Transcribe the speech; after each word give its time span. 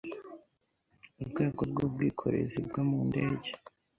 Urwego 1.21 1.61
rw'ubwikorezi 1.71 2.57
bwo 2.67 2.81
mu 2.89 2.99
ndege 3.07 3.49